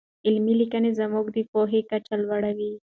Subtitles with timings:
[0.25, 2.71] علمي لیکنې زموږ د پوهې کچه لوړوي.